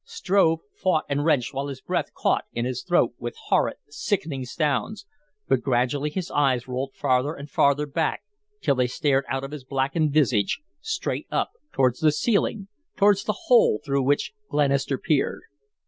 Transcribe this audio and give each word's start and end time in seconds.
Struve 0.03 0.61
fought 0.73 1.05
and 1.09 1.23
wrenched 1.23 1.53
while 1.53 1.67
his 1.67 1.79
breath 1.79 2.11
caught 2.15 2.45
in 2.53 2.65
his 2.65 2.81
throat 2.81 3.13
with 3.19 3.35
horrid, 3.49 3.75
sickening 3.87 4.45
sounds, 4.45 5.05
but 5.47 5.61
gradually 5.61 6.09
his 6.09 6.31
eyes 6.31 6.67
rolled 6.67 6.95
farther 6.95 7.35
and 7.35 7.47
farther 7.51 7.85
back 7.85 8.23
till 8.61 8.73
they 8.73 8.87
stared 8.87 9.25
out 9.29 9.43
of 9.43 9.51
his 9.51 9.63
blackened 9.63 10.11
visage, 10.11 10.59
straight 10.79 11.27
up 11.29 11.51
towards 11.71 11.99
the 11.99 12.11
ceiling, 12.11 12.67
towards 12.97 13.25
the 13.25 13.41
hole 13.45 13.79
through 13.85 14.01
which 14.01 14.33
Glenister 14.49 14.97
peered. 14.97 15.43